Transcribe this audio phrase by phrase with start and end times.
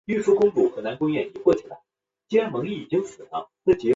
[0.05, 1.71] 没有设置转辙器的单线路轨车站。